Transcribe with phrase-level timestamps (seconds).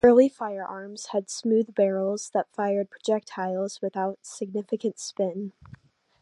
[0.03, 5.53] Early firearms had smooth barrels that fired projectiles without significant spin.